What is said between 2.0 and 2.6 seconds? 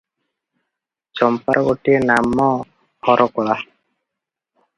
ନାମ